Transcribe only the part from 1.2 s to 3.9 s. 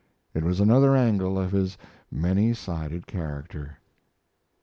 of his many sided character.